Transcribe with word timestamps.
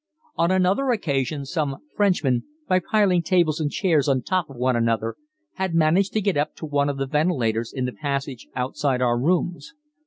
On 0.35 0.49
another 0.49 0.89
occasion 0.89 1.45
some 1.45 1.77
Frenchmen, 1.95 2.43
by 2.67 2.79
piling 2.79 3.21
tables 3.21 3.59
and 3.59 3.69
chairs 3.69 4.09
on 4.09 4.23
top 4.23 4.49
of 4.49 4.55
one 4.55 4.75
another, 4.75 5.15
had 5.57 5.75
managed 5.75 6.13
to 6.13 6.21
get 6.21 6.37
up 6.37 6.55
to 6.55 6.65
one 6.65 6.89
of 6.89 6.97
the 6.97 7.05
ventilators 7.05 7.71
in 7.71 7.85
the 7.85 7.91
passage 7.93 8.47
outside 8.55 8.99
our 9.03 9.19
rooms. 9.19 9.75